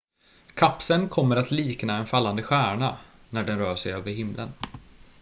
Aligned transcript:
kapseln 0.55 1.09
kommer 1.09 1.35
att 1.35 1.51
likna 1.51 1.97
en 1.97 2.05
fallande 2.05 2.43
stjärna 2.43 2.97
när 3.29 3.43
den 3.43 3.57
rör 3.59 3.75
sig 3.75 3.93
över 3.93 4.11
himlen 4.11 4.53